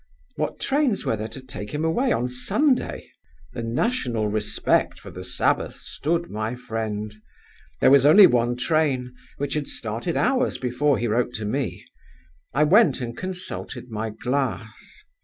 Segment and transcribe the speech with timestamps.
[0.35, 3.11] What trains were there to take him away on Sunday?
[3.53, 7.13] The national respect for the Sabbath stood my friend.
[7.81, 11.85] There was only one train, which had started hours before he wrote to me.
[12.51, 15.03] I went and consulted my glass.